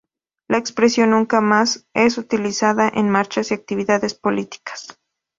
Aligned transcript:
La 0.49 0.57
expresión 0.57 1.11
Nunca 1.11 1.41
más 1.41 1.85
es 1.93 2.17
utilizada 2.17 2.91
en 2.91 3.07
marchas 3.11 3.51
y 3.51 3.53
actividades 3.53 4.15
políticas. 4.15 4.99